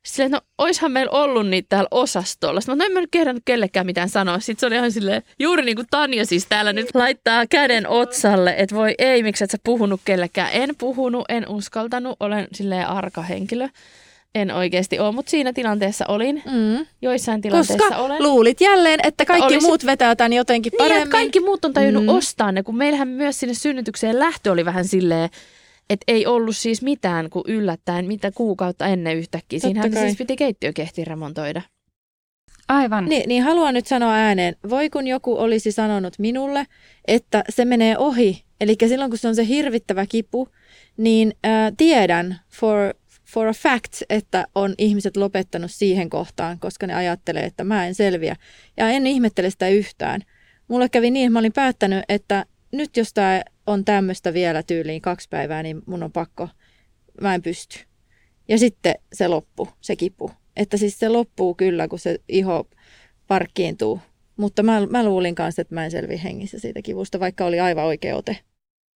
[0.04, 2.60] Sitten no oishan meillä ollut niitä täällä osastolla.
[2.60, 4.40] Sitten mä no en mä nyt kehdannut kellekään mitään sanoa.
[4.40, 8.54] Sitten se oli ihan silleen, juuri niin kuin Tanja siis täällä nyt laittaa käden otsalle,
[8.58, 10.50] että voi ei, miksi et sä puhunut kellekään.
[10.52, 13.68] En puhunut, en uskaltanut, olen silleen arka henkilö.
[14.38, 16.42] En oikeasti ole, mutta siinä tilanteessa olin.
[16.46, 16.86] Mm.
[17.02, 18.22] Joissain tilanteissa Koska olen.
[18.22, 19.66] luulit jälleen, että kaikki olisi...
[19.66, 20.94] muut vetää tämän jotenkin paremmin.
[20.94, 22.08] Niin, että kaikki muut on tajunnut mm.
[22.08, 25.30] ostaa ne, kun meillähän myös sinne synnytykseen lähtö oli vähän silleen,
[25.90, 29.58] että ei ollut siis mitään kuin yllättäen, mitä kuukautta ennen yhtäkkiä.
[29.58, 31.62] Siinähän siis piti keittiökehti remontoida.
[32.68, 33.04] Aivan.
[33.04, 36.66] Niin, niin haluan nyt sanoa ääneen, voi kun joku olisi sanonut minulle,
[37.08, 38.42] että se menee ohi.
[38.60, 40.48] Eli silloin kun se on se hirvittävä kipu,
[40.96, 42.94] niin äh, tiedän for
[43.32, 47.94] for a fact, että on ihmiset lopettanut siihen kohtaan, koska ne ajattelee, että mä en
[47.94, 48.36] selviä.
[48.76, 50.20] Ja en ihmettele sitä yhtään.
[50.68, 55.02] Mulle kävi niin, että mä olin päättänyt, että nyt jos tämä on tämmöistä vielä tyyliin
[55.02, 56.48] kaksi päivää, niin mun on pakko,
[57.20, 57.78] mä en pysty.
[58.48, 60.30] Ja sitten se loppu, se kipu.
[60.56, 62.68] Että siis se loppuu kyllä, kun se iho
[63.26, 64.00] parkkiintuu.
[64.36, 67.84] Mutta mä, mä luulin kanssa, että mä en selvi hengissä siitä kivusta, vaikka oli aivan
[67.84, 68.36] oikea ote.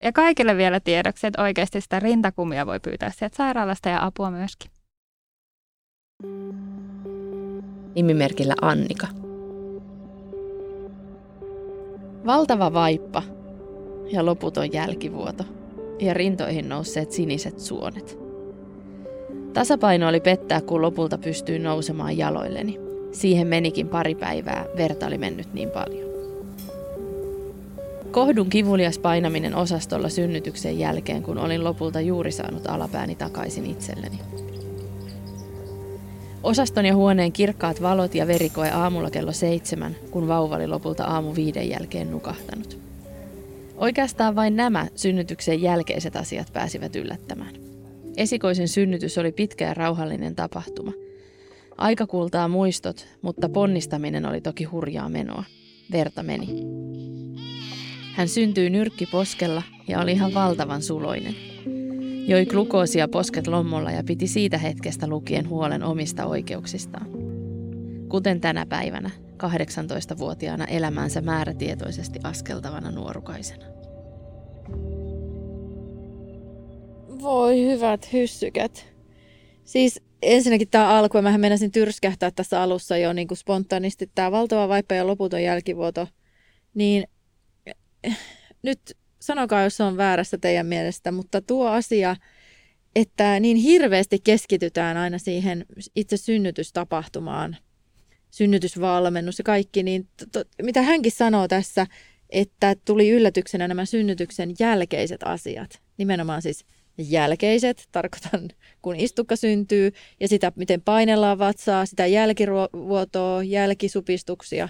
[0.02, 4.70] Ja kaikille vielä tiedoksi, että oikeasti sitä rintakumia voi pyytää sieltä sairaalasta ja apua myöskin.
[7.94, 9.06] Nimimerkillä Annika.
[12.26, 13.22] Valtava vaippa
[14.12, 15.44] ja loputon jälkivuoto
[16.00, 18.18] ja rintoihin nousseet siniset suonet.
[19.52, 22.80] Tasapaino oli pettää, kun lopulta pystyi nousemaan jaloilleni.
[23.12, 26.11] Siihen menikin pari päivää, verta oli mennyt niin paljon.
[28.12, 34.18] Kohdun kivulias painaminen osastolla synnytyksen jälkeen, kun olin lopulta juuri saanut alapääni takaisin itselleni.
[36.42, 41.34] Osaston ja huoneen kirkkaat valot ja verikoe aamulla kello seitsemän, kun vauva oli lopulta aamu
[41.34, 42.78] viiden jälkeen nukahtanut.
[43.76, 47.54] Oikeastaan vain nämä synnytyksen jälkeiset asiat pääsivät yllättämään.
[48.16, 50.92] Esikoisen synnytys oli pitkä ja rauhallinen tapahtuma.
[51.78, 55.44] Aika kultaa muistot, mutta ponnistaminen oli toki hurjaa menoa.
[55.92, 56.48] Verta meni.
[58.12, 61.34] Hän syntyi nyrkkiposkella ja oli ihan valtavan suloinen.
[62.26, 67.06] Joi glukoosia posket lommolla ja piti siitä hetkestä lukien huolen omista oikeuksistaan.
[68.08, 69.10] Kuten tänä päivänä,
[69.42, 73.64] 18-vuotiaana elämäänsä määrätietoisesti askeltavana nuorukaisena.
[77.22, 78.86] Voi hyvät hyssykät.
[79.64, 84.32] Siis ensinnäkin tämä alku, ja mähän menisin tyrskähtää tässä alussa jo niin kuin spontaanisti, tämä
[84.32, 86.08] valtava vaippa ja loputon jälkivuoto,
[86.74, 87.04] niin
[88.62, 88.80] nyt
[89.20, 92.16] sanokaa, jos on väärässä teidän mielestä, mutta tuo asia,
[92.96, 97.56] että niin hirveästi keskitytään aina siihen itse synnytystapahtumaan,
[98.30, 101.86] synnytysvalmennus ja kaikki, niin to, mitä hänkin sanoo tässä,
[102.30, 106.64] että tuli yllätyksenä nämä synnytyksen jälkeiset asiat, nimenomaan siis
[106.98, 108.48] jälkeiset, tarkoitan
[108.82, 114.68] kun istukka syntyy, ja sitä, miten painellaan vatsaa, sitä jälkivuotoa, jälkisupistuksia,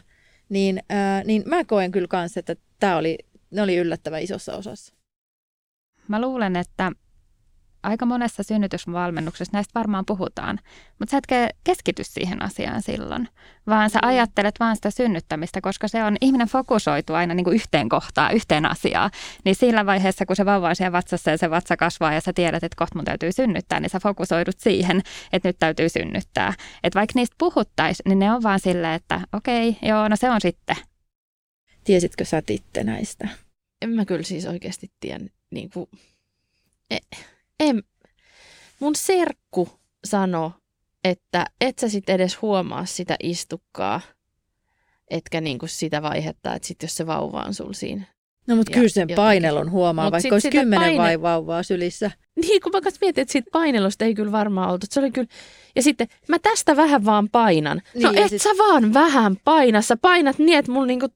[0.49, 3.19] niin, ää, niin mä koen kyllä kanssa, että tämä oli,
[3.51, 4.95] ne oli yllättävän isossa osassa.
[6.09, 6.93] Mä luulen, että
[7.83, 10.59] aika monessa synnytysvalmennuksessa näistä varmaan puhutaan,
[10.99, 13.29] mutta sä et keskity siihen asiaan silloin,
[13.67, 14.09] vaan sä mm.
[14.09, 18.67] ajattelet vaan sitä synnyttämistä, koska se on, ihminen fokusoituu aina niin kuin yhteen kohtaan, yhteen
[18.67, 19.11] asiaan.
[19.45, 22.33] Niin siinä vaiheessa, kun se vauva on siellä vatsassa ja se vatsa kasvaa ja sä
[22.33, 26.55] tiedät, että kohta mun täytyy synnyttää, niin sä fokusoidut siihen, että nyt täytyy synnyttää.
[26.85, 30.41] Että vaikka niistä puhuttaisiin, niin ne on vaan silleen, että okei, joo, no se on
[30.41, 30.77] sitten.
[31.85, 33.29] Tiesitkö sä itse näistä?
[33.83, 35.25] En mä kyllä siis oikeasti tiedä.
[35.51, 35.87] Niin kuin,
[37.61, 37.83] en,
[38.81, 39.69] mun serkku
[40.05, 40.51] sanoi,
[41.05, 44.01] että et sä sit edes huomaa sitä istukkaa,
[45.11, 48.05] etkä niinku sitä vaihetta, että sit jos se vauva on sul siinä.
[48.47, 50.99] No mutta kyllä sen painelun huomaa, Mut vaikka olisi kymmenen paine...
[50.99, 52.11] vai vauvaa sylissä.
[52.37, 54.87] Niin, kun mä mietin, että siitä painelusta ei kyllä varmaan oltu.
[54.91, 55.29] Se oli kyllä...
[55.77, 57.83] Ja sitten mä tästä vähän vaan painan.
[57.95, 58.43] No niin, et sit...
[58.43, 59.97] sä vaan vähän painassa.
[59.97, 61.09] Painat niin, että mulla niinku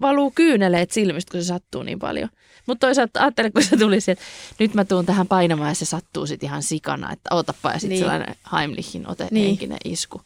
[0.00, 2.28] valuu kyyneleet silmistä, kun se sattuu niin paljon.
[2.66, 4.24] Mutta toisaalta ajattele, kun se tuli että
[4.58, 7.88] nyt mä tuun tähän painamaan ja se sattuu sitten ihan sikana, että otapa ja sitten
[7.88, 7.98] niin.
[7.98, 9.46] sellainen Heimlichin ote, niin.
[9.46, 10.20] henkinen isku.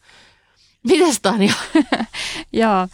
[0.83, 1.53] Mites Tanja?
[2.53, 2.87] Joo,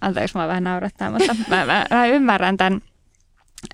[0.00, 2.82] anteeksi mä vähän naurattaa, mutta mä, mä, mä ymmärrän tämän.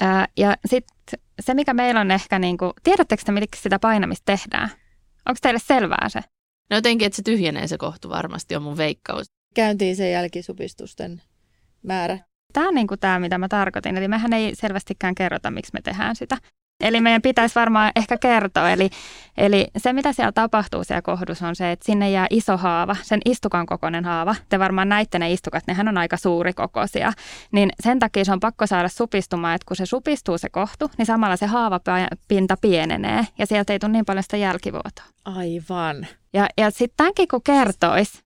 [0.00, 4.24] Ää, ja sitten se, mikä meillä on ehkä, niin kuin, tiedättekö te, miksi sitä painamista
[4.24, 4.68] tehdään?
[5.28, 6.20] Onko teille selvää se?
[6.70, 9.26] No jotenkin, että se tyhjenee se kohtu varmasti on mun veikkaus.
[9.54, 11.22] Käyntiin se jälkisupistusten
[11.83, 12.18] määrä.
[12.52, 13.96] Tämä on niin kuin tämä, mitä mä tarkoitin.
[13.96, 16.37] Eli mehän ei selvästikään kerrota, miksi me tehdään sitä.
[16.81, 18.71] Eli meidän pitäisi varmaan ehkä kertoa.
[18.71, 18.91] Eli,
[19.37, 23.21] eli se, mitä siellä tapahtuu siellä kohdussa, on se, että sinne jää iso haava, sen
[23.25, 24.35] istukan kokoinen haava.
[24.49, 27.13] Te varmaan näitte ne istukat, nehän on aika suurikokoisia.
[27.53, 31.07] Niin sen takia se on pakko saada supistumaan, että kun se supistuu se kohtu, niin
[31.07, 35.05] samalla se haavapinta pienenee ja sieltä ei tule niin paljon sitä jälkivuotoa.
[35.25, 36.07] Aivan.
[36.33, 38.24] Ja, ja sitten tämänkin kun kertoisi,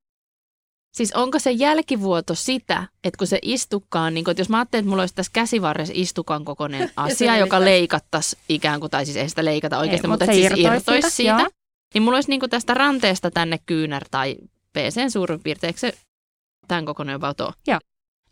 [0.97, 4.83] Siis onko se jälkivuoto sitä, että kun se istukkaan, niin kun, että jos mä ajattelin,
[4.83, 9.29] että mulla olisi tässä käsivarressa istukan kokoinen asia, joka leikattaisi ikään kuin, tai siis ei
[9.29, 11.59] sitä leikata oikeasti, ei, mutta, mutta se siis irtoisi siitä, siitä
[11.95, 14.37] niin mulla olisi niin kuin tästä ranteesta tänne kyynär tai
[14.73, 15.93] PC suurin piirtein, se
[16.69, 17.53] tämän kokoinen about on?
[17.67, 17.79] Joo.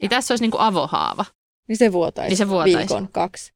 [0.02, 1.24] Niin tässä olisi niin kuin avohaava.
[1.68, 2.78] Niin se vuotaisi, niin se vuotaisi.
[2.78, 3.52] viikon, kaksi.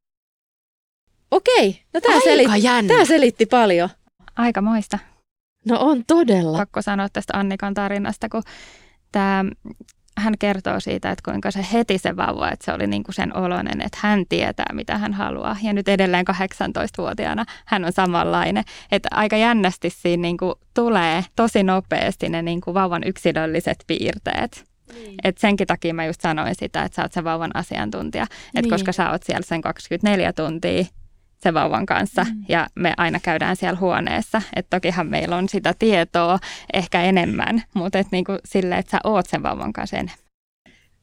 [1.30, 3.88] Okei, no tämä selitti, tämä selitti paljon.
[4.36, 4.98] Aika moista.
[5.64, 6.58] No on todella.
[6.58, 8.42] Pakko sanoa tästä Annikan tarinasta, kun
[9.12, 9.44] tämä,
[10.18, 13.37] hän kertoo siitä, että kuinka se heti se vauva, että se oli niin kuin sen
[13.37, 15.57] oloinen, että hän tietää, mitä hän haluaa.
[15.62, 18.64] Ja nyt edelleen 18-vuotiaana hän on samanlainen.
[18.92, 24.64] Että aika jännästi siinä niin kuin tulee tosi nopeasti ne niin kuin vauvan yksilölliset piirteet.
[24.94, 25.14] Niin.
[25.25, 28.27] Et senkin takia mä just sanoin sitä, että sä oot se vauvan asiantuntija.
[28.55, 28.70] Et niin.
[28.70, 30.85] koska sä oot siellä sen 24 tuntia
[31.42, 32.44] sen vauvan kanssa mm.
[32.48, 34.42] ja me aina käydään siellä huoneessa.
[34.57, 36.38] Että tokihan meillä on sitä tietoa
[36.72, 40.31] ehkä enemmän, mutta et niinku sille, että sä oot sen vauvan kanssa enemmän.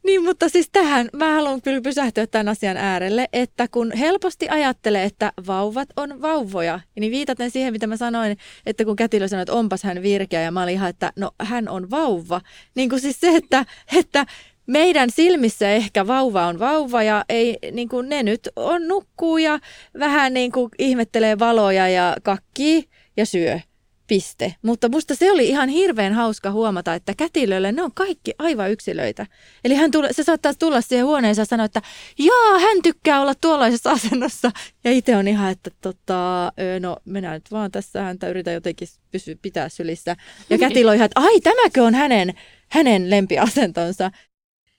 [0.07, 5.03] Niin, mutta siis tähän mä haluan kyllä pysähtyä tämän asian äärelle, että kun helposti ajattelee,
[5.03, 9.53] että vauvat on vauvoja, niin viitaten siihen, mitä mä sanoin, että kun kätilö sanoi, että
[9.53, 12.41] onpas hän virkeä ja mä olin ihan, että no hän on vauva.
[12.75, 13.65] Niin kuin siis se, että,
[13.97, 14.25] että
[14.67, 19.59] meidän silmissä ehkä vauva on vauva ja ei, niin kuin ne nyt on nukkuu ja
[19.99, 23.59] vähän niin kuin ihmettelee valoja ja kakkii ja syö.
[24.07, 24.55] Piste.
[24.61, 29.25] Mutta musta se oli ihan hirveän hauska huomata, että kätilöille ne on kaikki aivan yksilöitä.
[29.63, 31.81] Eli hän tule, se saattaa tulla siihen huoneeseen ja sanoa, että
[32.19, 34.51] jaa, hän tykkää olla tuollaisessa asennossa.
[34.83, 39.35] Ja itse on ihan, että tota, no minä nyt vaan tässä häntä yritän jotenkin pysyä,
[39.41, 40.15] pitää sylissä.
[40.49, 42.33] Ja kätilö on ihan, että ai tämäkö on hänen,
[42.69, 44.11] hänen lempiasentonsa.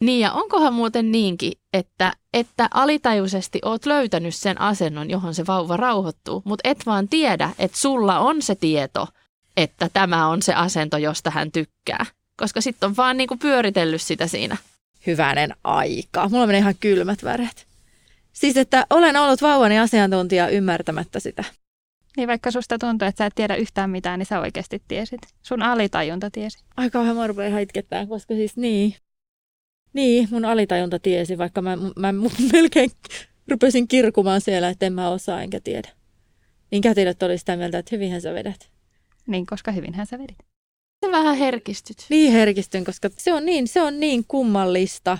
[0.05, 5.77] Niin ja onkohan muuten niinkin, että, että alitajuisesti oot löytänyt sen asennon, johon se vauva
[5.77, 9.09] rauhoittuu, mutta et vaan tiedä, että sulla on se tieto,
[9.57, 12.07] että tämä on se asento, josta hän tykkää.
[12.37, 14.57] Koska sitten on vaan niinku pyöritellyt sitä siinä.
[15.07, 16.29] Hyvänen aika.
[16.29, 17.67] Mulla menee ihan kylmät väret.
[18.33, 21.45] Siis, että olen ollut vauvani asiantuntija ymmärtämättä sitä.
[22.17, 25.21] Niin vaikka susta tuntuu, että sä et tiedä yhtään mitään, niin sä oikeasti tiesit.
[25.43, 26.59] Sun alitajunta tiesi.
[26.77, 28.95] Aika kauhean mä ihan itkettää, koska siis niin.
[29.93, 32.13] Niin, mun alitajunta tiesi, vaikka mä, mä
[32.53, 32.91] melkein
[33.51, 35.89] rupesin kirkumaan siellä, että en mä osaa enkä tiedä.
[36.71, 38.71] Niin kätilöt oli sitä mieltä, että hyvinhän sä vedät.
[39.27, 40.39] Niin, koska hyvinhän sä vedit.
[41.07, 42.07] Sä vähän herkistyt.
[42.11, 45.19] Niin herkistyn, koska se on niin, se on niin kummallista.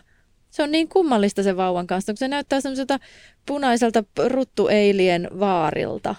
[0.51, 2.99] Se on niin kummallista se vauvan kanssa, kun se näyttää semmoiselta
[3.47, 6.15] punaiselta ruttueilien vaarilta.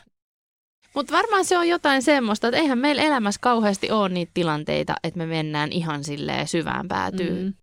[0.96, 5.18] Mutta varmaan se on jotain semmoista, että eihän meillä elämässä kauheasti ole niitä tilanteita, että
[5.18, 7.44] me mennään ihan silleen syvään päätyyn.
[7.44, 7.54] Mm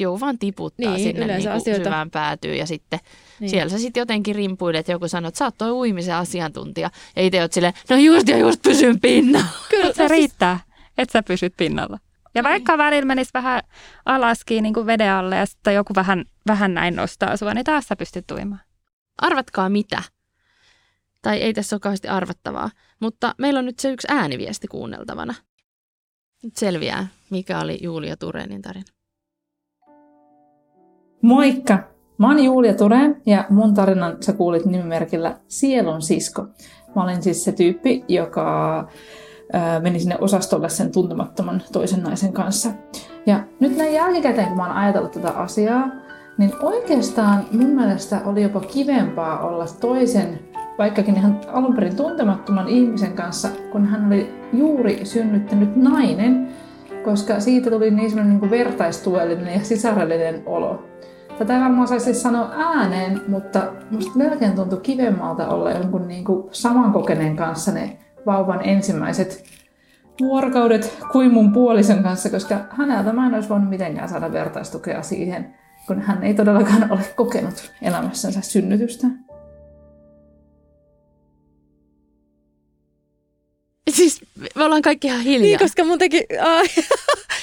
[0.00, 2.98] joku vaan tiputtaa niin, sinne niin kuin syvään päätyyn ja sitten
[3.40, 3.50] niin.
[3.50, 7.42] siellä sä sitten jotenkin rimpuilet, joku sanoo, että sä oot toi uimisen asiantuntija ja itse
[7.42, 9.46] oot silleen, no just ja just pysyn pinnalla.
[9.70, 10.60] Kyllä se riittää,
[10.98, 11.98] että sä pysyt pinnalla.
[12.34, 12.50] Ja niin.
[12.50, 13.62] vaikka välillä menisi vähän
[14.06, 17.88] alaskin niin kuin veden alle ja sitten joku vähän, vähän näin nostaa sua, niin taas
[17.88, 18.60] sä pystyt uimaan.
[19.18, 20.02] Arvatkaa mitä.
[21.22, 22.70] Tai ei tässä ole kauheasti arvattavaa.
[23.00, 25.34] Mutta meillä on nyt se yksi ääniviesti kuunneltavana.
[26.42, 28.97] Nyt selviää, mikä oli Julia Turenin tarina.
[31.22, 31.78] Moikka!
[32.18, 36.46] Mä oon Julia Turen ja mun tarinan sä kuulit nimimerkillä Sielun sisko.
[36.96, 38.88] Mä olin siis se tyyppi, joka
[39.82, 42.70] meni sinne osastolle sen tuntemattoman toisen naisen kanssa.
[43.26, 45.90] Ja nyt näin jälkikäteen, kun mä oon ajatellut tätä asiaa,
[46.38, 50.38] niin oikeastaan mun mielestä oli jopa kivempaa olla toisen,
[50.78, 56.48] vaikkakin ihan alun perin tuntemattoman ihmisen kanssa, kun hän oli juuri synnyttänyt nainen,
[57.04, 60.84] koska siitä tuli niin semmoinen niin vertaistuellinen ja sisarellinen olo.
[61.38, 66.48] Tätä ei varmaan saisi sanoa ääneen, mutta musta melkein tuntui kivemmalta olla jonkun niin kuin
[66.52, 69.44] samankokeneen kanssa ne vauvan ensimmäiset
[70.20, 75.54] vuorokaudet kuin mun puolison kanssa, koska häneltä mä en olisi voinut mitenkään saada vertaistukea siihen,
[75.86, 79.06] kun hän ei todellakaan ole kokenut elämässänsä synnytystä.
[83.90, 84.20] Siis
[84.54, 85.42] me ollaan kaikki ihan hiljaa.
[85.42, 86.26] Niin, koska mun teki...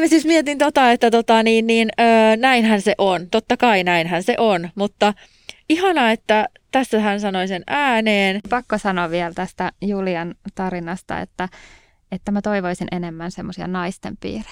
[0.00, 3.26] mä siis mietin tota, että tota, niin, niin, öö, näinhän se on.
[3.30, 5.14] Totta kai näinhän se on, mutta
[5.68, 8.40] ihanaa, että tässä hän sanoi sen ääneen.
[8.50, 11.48] Pakko sanoa vielä tästä Julian tarinasta, että,
[12.12, 14.44] että mä toivoisin enemmän semmoisia naisten piirejä.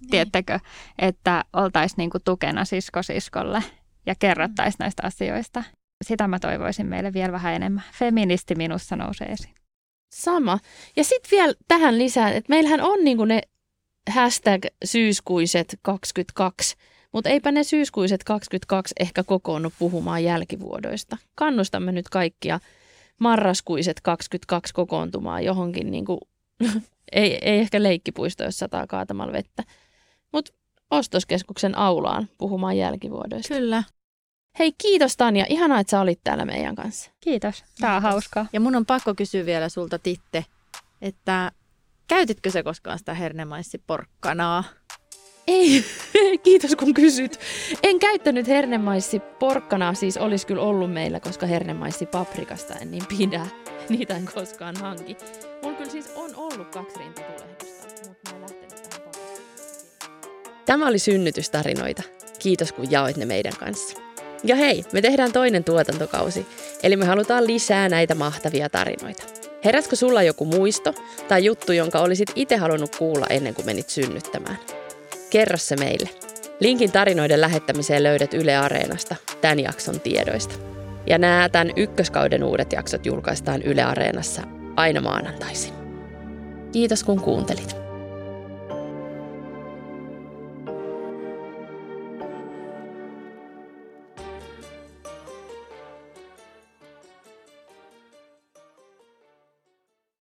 [0.00, 0.10] Niin.
[0.10, 0.58] Tiedättekö,
[0.98, 3.62] että oltaisiin niinku tukena siskosiskolle
[4.06, 4.84] ja kerrottaisiin mm.
[4.84, 5.64] näistä asioista.
[6.04, 7.84] Sitä mä toivoisin meille vielä vähän enemmän.
[7.92, 9.54] Feministi minussa nousee esiin.
[10.14, 10.58] Sama.
[10.96, 13.40] Ja sitten vielä tähän lisään, että meillähän on niinku ne
[14.08, 16.76] hashtag syyskuiset 22,
[17.12, 21.16] mutta eipä ne syyskuiset 22 ehkä kokoonnu puhumaan jälkivuodoista.
[21.34, 22.60] Kannustamme nyt kaikkia
[23.18, 26.20] marraskuiset 22 kokoontumaan johonkin, niinku,
[27.12, 29.62] ei, ei ehkä leikkipuisto, jos sataa kaatamalla vettä,
[30.32, 30.52] mutta
[30.90, 33.54] ostoskeskuksen aulaan puhumaan jälkivuodoista.
[33.54, 33.82] Kyllä.
[34.58, 35.46] Hei, kiitos Tanja.
[35.48, 37.10] Ihanaa, että sä olit täällä meidän kanssa.
[37.20, 37.64] Kiitos.
[37.80, 38.46] Tämä on hauskaa.
[38.52, 40.44] Ja mun on pakko kysyä vielä sulta, Titte,
[41.02, 41.52] että
[42.08, 44.64] Käytitkö se koskaan sitä hernemaissi-porkkanaa?
[45.46, 45.84] Ei,
[46.44, 47.40] kiitos kun kysyt.
[47.82, 53.46] En käyttänyt hernemaissi porkkanaa, siis olisi kyllä ollut meillä, koska hernemaissi paprikasta en niin pidä.
[53.88, 55.16] Niitä en koskaan hanki.
[55.62, 59.12] Mulla kyllä siis on ollut kaksi rintatulehdusta, mutta mä en lähtenyt tähän
[60.66, 62.02] Tämä oli synnytystarinoita.
[62.38, 63.98] Kiitos kun jaoit ne meidän kanssa.
[64.44, 66.46] Ja hei, me tehdään toinen tuotantokausi,
[66.82, 69.37] eli me halutaan lisää näitä mahtavia tarinoita.
[69.64, 70.94] Heräskö sulla joku muisto
[71.28, 74.58] tai juttu, jonka olisit itse halunnut kuulla ennen kuin menit synnyttämään?
[75.30, 76.08] Kerro se meille.
[76.60, 80.54] Linkin tarinoiden lähettämiseen löydät Yle Areenasta tämän jakson tiedoista.
[81.06, 84.42] Ja nämä tämän ykköskauden uudet jaksot julkaistaan Yle Areenassa
[84.76, 85.74] aina maanantaisin.
[86.72, 87.77] Kiitos kun kuuntelit.